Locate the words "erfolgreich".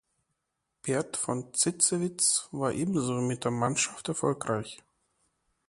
4.07-4.81